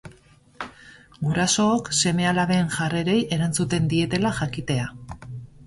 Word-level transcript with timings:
Gurasook 1.25 1.91
seme-alaben 1.99 2.73
jarrerei 2.79 3.19
erantzuten 3.37 3.89
dietela 3.95 4.35
jakitea. 4.43 4.93